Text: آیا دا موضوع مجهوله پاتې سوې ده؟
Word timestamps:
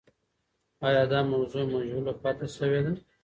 آیا 0.87 1.03
دا 1.13 1.19
موضوع 1.31 1.63
مجهوله 1.73 2.13
پاتې 2.21 2.47
سوې 2.57 2.79
ده؟ 2.85 2.91